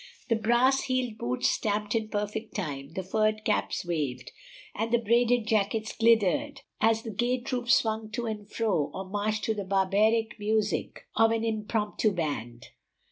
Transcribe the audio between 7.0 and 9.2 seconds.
the gay troop swung to and fro or